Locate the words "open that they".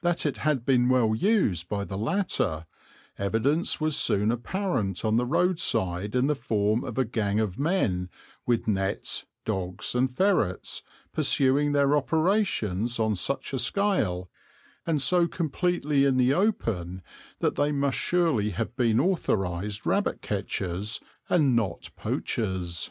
16.34-17.70